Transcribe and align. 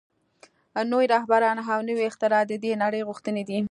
نوي 0.91 1.05
رهبران 1.15 1.57
او 1.73 1.79
نوي 1.89 2.03
اختراعات 2.09 2.47
د 2.49 2.53
دې 2.63 2.71
نړۍ 2.83 3.01
غوښتنې 3.09 3.43
دي 3.49 3.57